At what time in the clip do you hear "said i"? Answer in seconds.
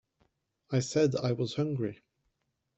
0.79-1.33